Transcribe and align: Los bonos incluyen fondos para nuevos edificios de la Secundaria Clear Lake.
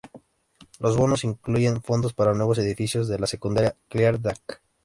Los 0.79 0.97
bonos 0.97 1.23
incluyen 1.23 1.83
fondos 1.83 2.13
para 2.15 2.33
nuevos 2.33 2.57
edificios 2.57 3.07
de 3.07 3.19
la 3.19 3.27
Secundaria 3.27 3.75
Clear 3.87 4.19
Lake. 4.19 4.55